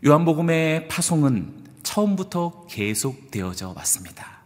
요한복음의 0.05 0.87
파송은 0.87 1.65
처음부터 1.83 2.67
계속되어져 2.69 3.73
왔습니다. 3.75 4.39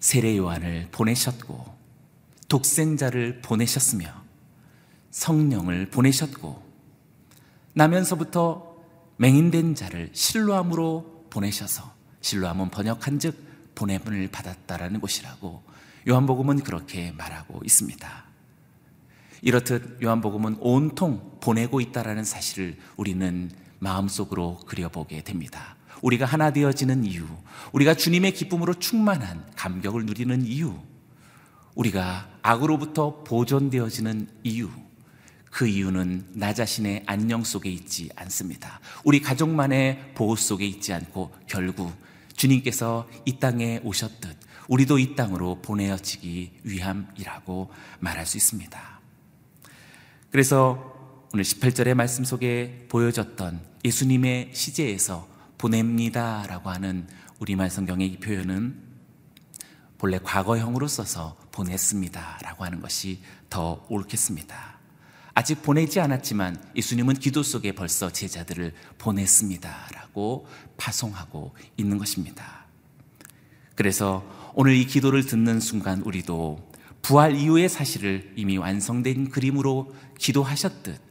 세례 0.00 0.38
요한을 0.38 0.88
보내셨고 0.90 1.74
독생자를 2.48 3.42
보내셨으며 3.42 4.06
성령을 5.10 5.90
보내셨고 5.90 6.62
나면서부터 7.74 8.74
맹인된 9.18 9.74
자를 9.74 10.08
실로함으로 10.14 11.26
보내셔서 11.28 11.92
실로함은 12.22 12.70
번역한즉 12.70 13.74
보냄을 13.74 14.28
받았다라는 14.32 15.02
것이라고 15.02 15.62
요한복음은 16.08 16.60
그렇게 16.60 17.12
말하고 17.12 17.60
있습니다. 17.64 18.24
이렇듯 19.42 20.02
요한복음은 20.02 20.56
온통 20.60 21.38
보내고 21.42 21.82
있다라는 21.82 22.24
사실을 22.24 22.78
우리는 22.96 23.50
마음속으로 23.84 24.60
그려보게 24.66 25.22
됩니다. 25.22 25.76
우리가 26.02 26.26
하나 26.26 26.52
되어지는 26.52 27.04
이유, 27.04 27.26
우리가 27.72 27.94
주님의 27.94 28.32
기쁨으로 28.32 28.74
충만한 28.74 29.44
감격을 29.54 30.06
누리는 30.06 30.44
이유, 30.44 30.74
우리가 31.74 32.28
악으로부터 32.42 33.22
보존되어지는 33.24 34.28
이유, 34.42 34.68
그 35.50 35.68
이유는 35.68 36.26
나 36.32 36.52
자신의 36.52 37.04
안녕 37.06 37.44
속에 37.44 37.70
있지 37.70 38.10
않습니다. 38.16 38.80
우리 39.04 39.20
가족만의 39.20 40.14
보호 40.14 40.34
속에 40.34 40.66
있지 40.66 40.92
않고 40.92 41.32
결국 41.46 41.92
주님께서 42.34 43.08
이 43.24 43.38
땅에 43.38 43.80
오셨듯 43.84 44.36
우리도 44.66 44.98
이 44.98 45.14
땅으로 45.14 45.62
보내어지기 45.62 46.60
위함이라고 46.64 47.70
말할 48.00 48.26
수 48.26 48.36
있습니다. 48.36 49.00
그래서 50.30 50.92
오늘 51.32 51.44
18절의 51.44 51.94
말씀 51.94 52.24
속에 52.24 52.86
보여졌던 52.88 53.73
예수님의 53.84 54.50
시제에서 54.54 55.28
보냅니다 55.58 56.46
라고 56.48 56.70
하는 56.70 57.06
우리말 57.38 57.70
성경의 57.70 58.06
이 58.06 58.16
표현은 58.18 58.82
본래 59.98 60.18
과거형으로 60.18 60.88
써서 60.88 61.36
보냈습니다 61.52 62.38
라고 62.42 62.64
하는 62.64 62.80
것이 62.80 63.20
더 63.50 63.84
옳겠습니다. 63.90 64.78
아직 65.34 65.62
보내지 65.62 66.00
않았지만 66.00 66.72
예수님은 66.74 67.14
기도 67.14 67.42
속에 67.42 67.72
벌써 67.72 68.10
제자들을 68.10 68.72
보냈습니다 68.96 69.88
라고 69.92 70.46
파송하고 70.78 71.54
있는 71.76 71.98
것입니다. 71.98 72.64
그래서 73.74 74.24
오늘 74.54 74.74
이 74.74 74.86
기도를 74.86 75.26
듣는 75.26 75.60
순간 75.60 76.00
우리도 76.00 76.72
부활 77.02 77.36
이후의 77.36 77.68
사실을 77.68 78.32
이미 78.36 78.56
완성된 78.56 79.28
그림으로 79.28 79.94
기도하셨듯 80.18 81.03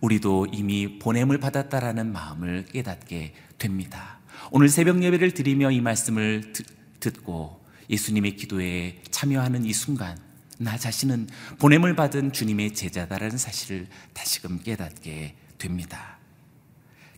우리도 0.00 0.46
이미 0.52 0.98
보냄을 0.98 1.38
받았다라는 1.38 2.12
마음을 2.12 2.64
깨닫게 2.66 3.34
됩니다. 3.58 4.18
오늘 4.50 4.68
새벽 4.68 5.02
예배를 5.02 5.32
드리며 5.32 5.70
이 5.70 5.80
말씀을 5.80 6.52
듣고 7.00 7.64
예수님의 7.90 8.36
기도에 8.36 9.02
참여하는 9.10 9.64
이 9.64 9.72
순간 9.72 10.18
나 10.58 10.76
자신은 10.76 11.28
보냄을 11.58 11.96
받은 11.96 12.32
주님의 12.32 12.74
제자다라는 12.74 13.38
사실을 13.38 13.88
다시금 14.12 14.60
깨닫게 14.60 15.34
됩니다. 15.58 16.18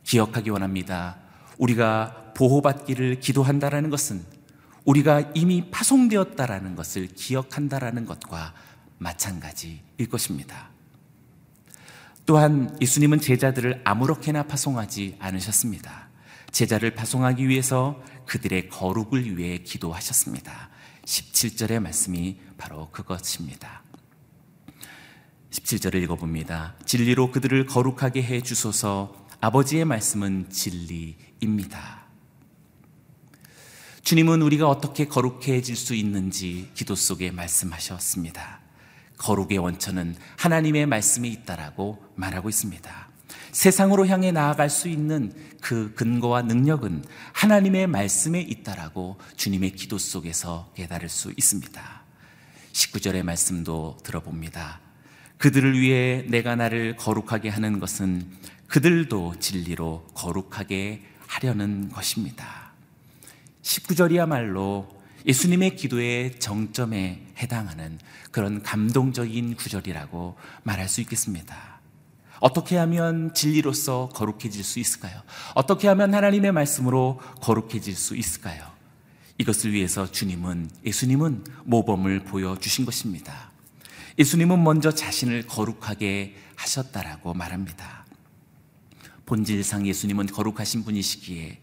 기억하기 0.04 0.50
원합니다. 0.50 1.18
우리가 1.58 2.32
보호받기를 2.36 3.20
기도한다라는 3.20 3.90
것은 3.90 4.24
우리가 4.84 5.32
이미 5.34 5.70
파송되었다라는 5.70 6.74
것을 6.74 7.08
기억한다라는 7.08 8.06
것과 8.06 8.54
마찬가지일 8.98 10.08
것입니다. 10.10 10.71
또한 12.24 12.76
예수님은 12.80 13.20
제자들을 13.20 13.82
아무렇게나 13.84 14.44
파송하지 14.44 15.16
않으셨습니다. 15.18 16.08
제자를 16.50 16.94
파송하기 16.94 17.48
위해서 17.48 18.00
그들의 18.26 18.68
거룩을 18.68 19.36
위해 19.36 19.58
기도하셨습니다. 19.58 20.70
17절의 21.04 21.80
말씀이 21.80 22.38
바로 22.58 22.90
그것입니다. 22.90 23.82
17절을 25.50 26.02
읽어봅니다. 26.04 26.76
진리로 26.86 27.30
그들을 27.30 27.66
거룩하게 27.66 28.22
해 28.22 28.40
주소서 28.40 29.26
아버지의 29.40 29.84
말씀은 29.84 30.50
진리입니다. 30.50 32.02
주님은 34.02 34.42
우리가 34.42 34.68
어떻게 34.68 35.06
거룩해질 35.06 35.76
수 35.76 35.94
있는지 35.94 36.70
기도 36.74 36.94
속에 36.94 37.30
말씀하셨습니다. 37.30 38.60
거룩의 39.18 39.58
원천은 39.58 40.16
하나님의 40.36 40.86
말씀이 40.86 41.28
있다라고 41.28 42.02
말하고 42.22 42.48
있습니다. 42.48 43.08
세상으로 43.50 44.06
향해 44.06 44.32
나아갈 44.32 44.70
수 44.70 44.88
있는 44.88 45.32
그 45.60 45.92
근거와 45.94 46.42
능력은 46.42 47.04
하나님의 47.32 47.86
말씀에 47.86 48.40
있다라고 48.40 49.18
주님의 49.36 49.72
기도 49.72 49.98
속에서 49.98 50.72
깨달을 50.74 51.08
수 51.08 51.32
있습니다. 51.36 52.02
19절의 52.72 53.22
말씀도 53.22 53.98
들어봅니다. 54.02 54.80
그들을 55.36 55.78
위해 55.78 56.24
내가 56.28 56.56
나를 56.56 56.96
거룩하게 56.96 57.50
하는 57.50 57.78
것은 57.78 58.26
그들도 58.68 59.34
진리로 59.38 60.06
거룩하게 60.14 61.02
하려는 61.26 61.90
것입니다. 61.90 62.72
19절이야말로 63.62 64.88
예수님의 65.26 65.76
기도의 65.76 66.40
정점에 66.40 67.26
해당하는 67.38 67.98
그런 68.30 68.62
감동적인 68.62 69.56
구절이라고 69.56 70.36
말할 70.62 70.88
수 70.88 71.00
있겠습니다. 71.02 71.81
어떻게 72.42 72.76
하면 72.76 73.32
진리로서 73.34 74.08
거룩해질 74.14 74.64
수 74.64 74.80
있을까요? 74.80 75.22
어떻게 75.54 75.86
하면 75.86 76.12
하나님의 76.12 76.50
말씀으로 76.50 77.20
거룩해질 77.40 77.94
수 77.94 78.16
있을까요? 78.16 78.66
이것을 79.38 79.72
위해서 79.72 80.10
주님은, 80.10 80.68
예수님은 80.84 81.44
모범을 81.62 82.24
보여주신 82.24 82.84
것입니다. 82.84 83.52
예수님은 84.18 84.62
먼저 84.62 84.90
자신을 84.90 85.46
거룩하게 85.46 86.34
하셨다라고 86.56 87.32
말합니다. 87.32 88.04
본질상 89.24 89.86
예수님은 89.86 90.26
거룩하신 90.26 90.82
분이시기에 90.82 91.60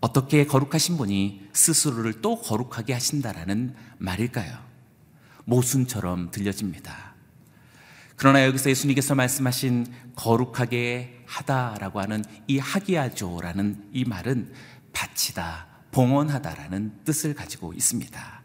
어떻게 0.00 0.46
거룩하신 0.46 0.96
분이 0.96 1.48
스스로를 1.52 2.20
또 2.20 2.40
거룩하게 2.40 2.92
하신다라는 2.92 3.76
말일까요? 3.98 4.58
모순처럼 5.44 6.32
들려집니다. 6.32 7.11
그러나 8.22 8.44
여기서 8.44 8.70
예수님께서 8.70 9.16
말씀하신 9.16 9.84
거룩하게 10.14 11.24
하다라고 11.26 11.98
하는 11.98 12.24
이 12.46 12.60
하기야조라는 12.60 13.88
이 13.92 14.04
말은 14.04 14.52
바치다, 14.92 15.66
봉헌하다라는 15.90 17.00
뜻을 17.04 17.34
가지고 17.34 17.72
있습니다. 17.72 18.42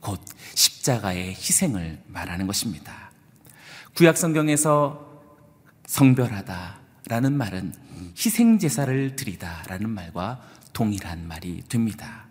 곧 0.00 0.20
십자가의 0.56 1.28
희생을 1.28 2.02
말하는 2.08 2.48
것입니다. 2.48 3.12
구약 3.94 4.16
성경에서 4.16 5.22
성별하다라는 5.86 7.32
말은 7.32 7.72
희생 8.18 8.58
제사를 8.58 9.14
드리다라는 9.14 9.90
말과 9.90 10.42
동일한 10.72 11.28
말이 11.28 11.62
됩니다. 11.68 12.26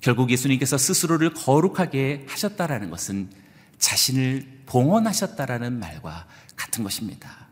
결국 0.00 0.30
예수님께서 0.30 0.78
스스로를 0.78 1.32
거룩하게 1.32 2.26
하셨다라는 2.28 2.90
것은 2.90 3.30
자신을 3.78 4.55
봉헌하셨다라는 4.66 5.78
말과 5.78 6.26
같은 6.56 6.84
것입니다. 6.84 7.46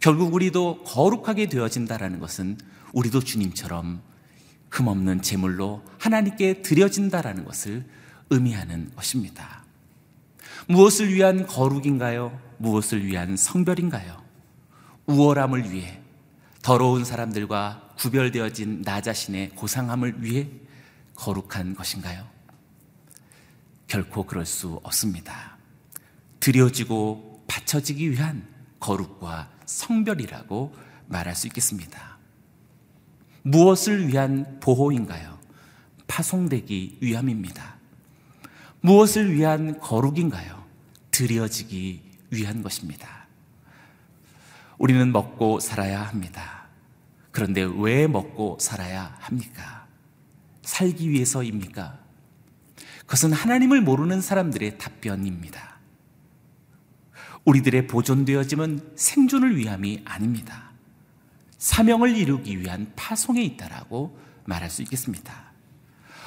결국 0.00 0.32
우리도 0.34 0.84
거룩하게 0.84 1.48
되어진다라는 1.48 2.20
것은 2.20 2.58
우리도 2.92 3.20
주님처럼 3.20 4.00
흠없는 4.70 5.22
제물로 5.22 5.82
하나님께 5.98 6.62
드려진다라는 6.62 7.44
것을 7.44 7.84
의미하는 8.30 8.90
것입니다. 8.94 9.64
무엇을 10.68 11.12
위한 11.12 11.46
거룩인가요? 11.46 12.38
무엇을 12.58 13.04
위한 13.04 13.36
성별인가요? 13.36 14.22
우월함을 15.06 15.72
위해 15.72 16.00
더러운 16.62 17.04
사람들과 17.04 17.94
구별되어진 17.98 18.82
나 18.82 19.00
자신의 19.00 19.50
고상함을 19.50 20.22
위해 20.22 20.48
거룩한 21.14 21.74
것인가요? 21.74 22.26
결코 23.86 24.24
그럴 24.24 24.44
수 24.44 24.78
없습니다. 24.84 25.57
드려지고 26.48 27.44
바쳐지기 27.46 28.10
위한 28.10 28.42
거룩과 28.80 29.50
성별이라고 29.66 30.74
말할 31.06 31.36
수 31.36 31.46
있겠습니다. 31.48 32.16
무엇을 33.42 34.08
위한 34.08 34.58
보호인가요? 34.58 35.38
파송되기 36.06 37.00
위함입니다. 37.02 37.76
무엇을 38.80 39.34
위한 39.34 39.78
거룩인가요? 39.78 40.64
드려지기 41.10 42.00
위한 42.30 42.62
것입니다. 42.62 43.26
우리는 44.78 45.12
먹고 45.12 45.60
살아야 45.60 46.00
합니다. 46.00 46.64
그런데 47.30 47.62
왜 47.62 48.06
먹고 48.06 48.56
살아야 48.58 49.18
합니까? 49.20 49.86
살기 50.62 51.10
위해서입니까? 51.10 51.98
그것은 53.00 53.34
하나님을 53.34 53.82
모르는 53.82 54.22
사람들의 54.22 54.78
답변입니다. 54.78 55.67
우리들의 57.48 57.86
보존되어짐은 57.86 58.92
생존을 58.94 59.56
위함이 59.56 60.02
아닙니다. 60.04 60.70
사명을 61.56 62.14
이루기 62.14 62.60
위한 62.60 62.92
파송에 62.94 63.42
있다라고 63.42 64.18
말할 64.44 64.68
수 64.68 64.82
있겠습니다. 64.82 65.52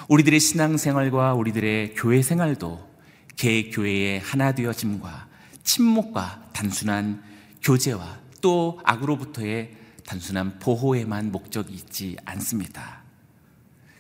우리들의 0.10 0.39
신앙생활과 0.39 1.36
우리들의 1.36 1.93
교회 1.93 2.23
생활도 2.23 2.89
개교회의 3.36 4.19
하나 4.19 4.51
되어짐과 4.53 5.27
침묵과 5.63 6.49
단순한 6.53 7.21
교제와 7.62 8.17
또 8.41 8.79
악으로부터의 8.84 9.77
단순한 10.07 10.57
보호에만 10.57 11.31
목적이 11.31 11.75
있지 11.75 12.17
않습니다. 12.25 13.03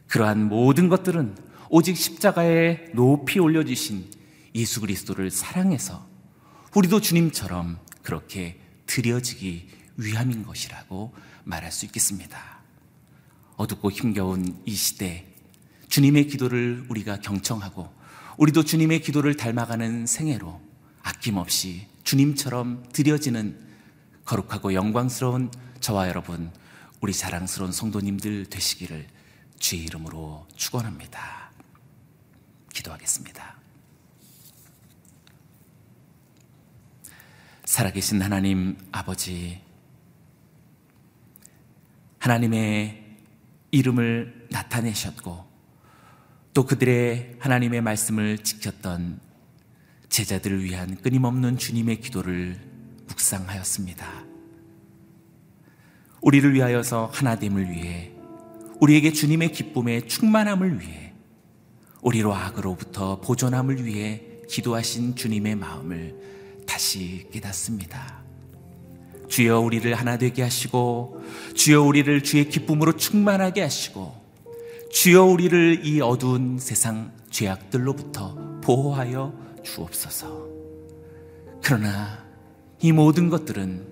그러한 0.07 0.49
모든 0.49 0.89
것들은 0.89 1.35
오직 1.69 1.95
십자가에 1.95 2.87
높이 2.95 3.39
올려주신 3.39 4.09
예수 4.55 4.81
그리스도를 4.81 5.29
사랑해서 5.29 6.10
우리도 6.73 7.01
주님처럼 7.01 7.79
그렇게 8.01 8.59
드려지기 8.85 9.67
위함인 9.97 10.45
것이라고 10.45 11.13
말할 11.43 11.71
수 11.71 11.85
있겠습니다. 11.85 12.59
어둡고 13.57 13.91
힘겨운 13.91 14.61
이 14.65 14.73
시대, 14.73 15.25
주님의 15.89 16.27
기도를 16.27 16.85
우리가 16.89 17.19
경청하고 17.19 17.93
우리도 18.37 18.63
주님의 18.63 19.01
기도를 19.01 19.35
닮아가는 19.35 20.05
생애로 20.05 20.61
아낌없이 21.03 21.87
주님처럼 22.03 22.85
드려지는 22.93 23.59
거룩하고 24.23 24.73
영광스러운 24.73 25.51
저와 25.81 26.07
여러분, 26.07 26.51
우리 27.01 27.13
자랑스러운 27.13 27.71
성도님들 27.71 28.45
되시기를 28.45 29.07
주의 29.59 29.83
이름으로 29.83 30.47
축원합니다. 30.55 31.51
기도하겠습니다. 32.73 33.60
살아계신 37.71 38.21
하나님 38.21 38.75
아버지, 38.91 39.61
하나님의 42.19 43.15
이름을 43.71 44.47
나타내셨고, 44.51 45.45
또 46.53 46.65
그들의 46.65 47.37
하나님의 47.39 47.79
말씀을 47.79 48.39
지켰던 48.39 49.21
제자들을 50.09 50.65
위한 50.65 50.97
끊임없는 50.97 51.57
주님의 51.57 52.01
기도를 52.01 52.59
묵상하였습니다. 53.07 54.25
우리를 56.19 56.53
위하여서 56.53 57.09
하나됨을 57.13 57.69
위해 57.71 58.11
우리에게 58.81 59.13
주님의 59.13 59.53
기쁨의 59.53 60.09
충만함을 60.09 60.81
위해 60.81 61.13
우리로 62.01 62.35
악으로부터 62.35 63.21
보존함을 63.21 63.85
위해 63.85 64.23
기도하신 64.49 65.15
주님의 65.15 65.55
마음을 65.55 66.40
다시 66.71 67.27
깨닫습니다. 67.33 68.23
주여 69.27 69.59
우리를 69.59 69.93
하나 69.93 70.17
되게 70.17 70.41
하시고 70.41 71.21
주여 71.53 71.83
우리를 71.83 72.23
주의 72.23 72.47
기쁨으로 72.47 72.95
충만하게 72.95 73.61
하시고 73.61 74.15
주여 74.89 75.25
우리를 75.25 75.85
이 75.85 75.99
어두운 75.99 76.59
세상 76.59 77.11
죄악들로부터 77.29 78.61
보호하여 78.61 79.33
주옵소서. 79.63 80.47
그러나 81.61 82.23
이 82.79 82.93
모든 82.93 83.27
것들은 83.27 83.85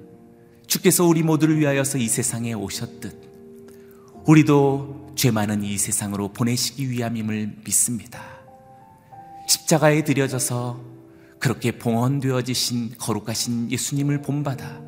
주께서 0.65 1.03
우리 1.03 1.21
모두를 1.21 1.59
위하여서 1.59 1.97
이 1.97 2.07
세상에 2.07 2.53
오셨듯 2.53 4.23
우리도 4.25 5.15
죄 5.17 5.31
많은 5.31 5.65
이 5.65 5.77
세상으로 5.77 6.29
보내시기 6.29 6.89
위함임을 6.89 7.57
믿습니다. 7.65 8.23
십자가에 9.49 10.05
들여져서 10.05 10.98
그렇게 11.39 11.71
봉헌되어지신 11.71 12.95
거룩하신 12.97 13.71
예수님을 13.71 14.21
본받아 14.21 14.81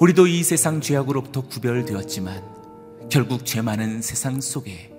우리도 0.00 0.26
이 0.26 0.42
세상 0.42 0.80
죄악으로부터 0.80 1.42
구별되었지만 1.42 2.42
결국 3.10 3.46
죄 3.46 3.62
많은 3.62 4.02
세상 4.02 4.40
속에 4.40 4.92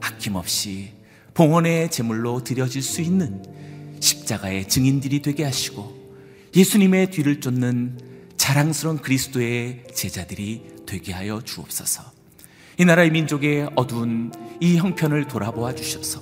아낌없이 0.00 0.94
봉헌의 1.34 1.90
제물로 1.90 2.42
드려질 2.42 2.82
수 2.82 3.00
있는 3.00 3.42
십자가의 4.00 4.68
증인들이 4.68 5.22
되게 5.22 5.44
하시고 5.44 6.02
예수님의 6.54 7.10
뒤를 7.10 7.40
쫓는 7.40 7.98
자랑스러운 8.36 8.98
그리스도의 8.98 9.84
제자들이 9.94 10.72
되게 10.84 11.12
하여 11.12 11.40
주옵소서. 11.40 12.02
이 12.78 12.84
나라의 12.84 13.10
민족의 13.10 13.70
어두운 13.76 14.32
이 14.60 14.76
형편을 14.76 15.28
돌아보아 15.28 15.74
주셔서 15.74 16.20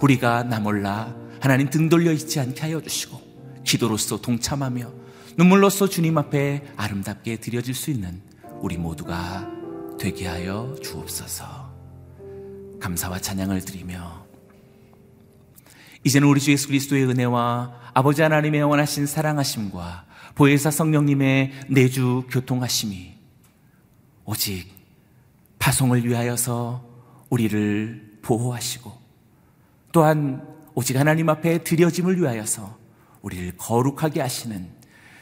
우리가 0.00 0.44
나 0.44 0.58
몰라 0.58 1.14
하나님 1.46 1.70
등 1.70 1.88
돌려 1.88 2.10
있지 2.10 2.40
않게 2.40 2.60
하여 2.62 2.80
주시고 2.80 3.62
기도로서 3.62 4.20
동참하며 4.20 4.92
눈물로서 5.36 5.88
주님 5.88 6.18
앞에 6.18 6.64
아름답게 6.76 7.36
드려질 7.36 7.72
수 7.72 7.92
있는 7.92 8.20
우리 8.60 8.76
모두가 8.76 9.48
되게 9.96 10.26
하여 10.26 10.74
주옵소서. 10.82 11.72
감사와 12.80 13.20
찬양을 13.20 13.60
드리며 13.60 14.26
이제는 16.02 16.26
우리 16.26 16.40
주 16.40 16.50
예수 16.50 16.66
그리스도의 16.66 17.04
은혜와 17.04 17.92
아버지 17.94 18.22
하나님의 18.22 18.58
영원하신 18.58 19.06
사랑하심과 19.06 20.04
보혜사 20.34 20.72
성령님의 20.72 21.52
내주 21.68 22.24
교통하심이 22.28 23.14
오직 24.24 24.66
파송을 25.60 26.08
위하여서 26.08 26.84
우리를 27.30 28.18
보호하시고 28.22 28.92
또한 29.92 30.55
오직 30.78 30.98
하나님 30.98 31.30
앞에 31.30 31.64
드려짐을 31.64 32.20
위하여서 32.20 32.76
우리를 33.22 33.52
거룩하게 33.56 34.20
하시는 34.20 34.68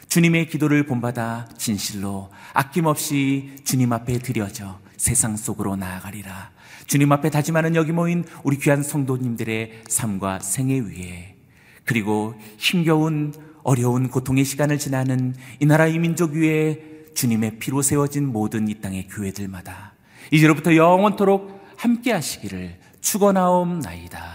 주님의 0.09 0.47
기도를 0.47 0.85
본받아 0.85 1.47
진실로 1.57 2.29
아낌없이 2.53 3.55
주님 3.63 3.93
앞에 3.93 4.19
드려져 4.19 4.81
세상 4.97 5.37
속으로 5.37 5.77
나아가리라. 5.77 6.51
주님 6.87 7.09
앞에 7.13 7.29
다짐하는 7.29 7.75
여기 7.75 7.93
모인 7.93 8.25
우리 8.43 8.57
귀한 8.59 8.83
성도님들의 8.83 9.83
삶과 9.87 10.39
생애 10.39 10.77
위에 10.77 11.37
그리고 11.85 12.35
힘겨운 12.57 13.33
어려운 13.63 14.09
고통의 14.09 14.43
시간을 14.43 14.77
지나는 14.77 15.35
이 15.61 15.65
나라 15.65 15.87
이 15.87 15.97
민족 15.97 16.33
위에 16.33 16.81
주님의 17.15 17.59
피로 17.59 17.81
세워진 17.81 18.27
모든 18.27 18.67
이 18.67 18.81
땅의 18.81 19.07
교회들마다 19.07 19.93
이제로부터 20.31 20.75
영원토록 20.75 21.63
함께 21.77 22.11
하시기를 22.11 22.77
축원하옵나이다. 22.99 24.34